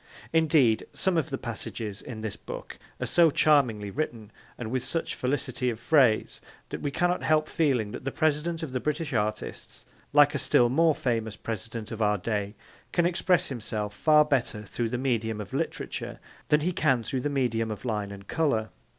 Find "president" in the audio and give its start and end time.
8.11-8.63, 11.35-11.91